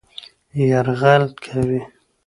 يرغل 0.69 1.23
کوي 1.43 1.81